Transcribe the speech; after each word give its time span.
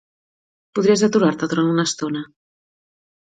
Podries 0.77 1.03
aturar-te 1.07 1.49
durant 1.51 1.69
una 1.73 1.85
estona? 1.89 2.25